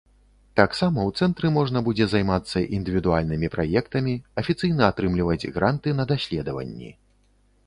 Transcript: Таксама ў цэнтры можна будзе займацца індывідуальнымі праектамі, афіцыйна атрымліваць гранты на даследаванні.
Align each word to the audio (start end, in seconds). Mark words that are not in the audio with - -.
Таксама 0.59 0.99
ў 1.07 1.11
цэнтры 1.25 1.51
можна 1.57 1.83
будзе 1.89 2.07
займацца 2.13 2.63
індывідуальнымі 2.77 3.51
праектамі, 3.57 4.17
афіцыйна 4.45 4.83
атрымліваць 4.95 5.49
гранты 5.61 5.89
на 6.01 6.09
даследаванні. 6.15 6.91